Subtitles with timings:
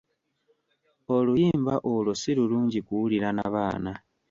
[1.15, 3.93] Oluyimba olwo si lulungi kuwulira na baana.